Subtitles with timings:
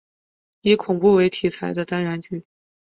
[0.61, 2.43] 以恐怖为题材的单元剧。